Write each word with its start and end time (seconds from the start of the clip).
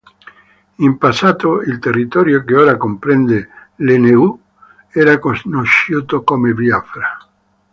In 0.79 0.97
passato 0.97 1.61
il 1.61 1.77
territorio 1.77 2.43
che 2.43 2.55
ora 2.55 2.75
comprende 2.75 3.49
l'Enugu 3.75 4.41
era 4.89 5.19
conosciuto 5.19 6.23
come 6.23 6.55
Biafra. 6.55 7.19